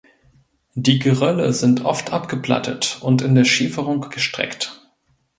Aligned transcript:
Die 0.73 0.97
Gerölle 0.97 1.53
sind 1.53 1.85
oft 1.85 2.11
abgeplattet 2.11 2.97
und 3.01 3.21
in 3.21 3.35
der 3.35 3.45
Schieferung 3.45 4.09
gestreckt. 4.09 4.81